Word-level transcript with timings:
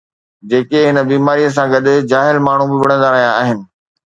جيڪي 0.49 0.79
هن 0.85 0.97
بيماريءَ 1.09 1.53
سان 1.57 1.67
گڏ 1.73 1.85
جاهل 2.13 2.43
ماڻهو 2.49 2.69
به 2.71 2.81
وڙهندا 2.81 3.09
رهيا 3.17 3.33
آهن 3.45 3.59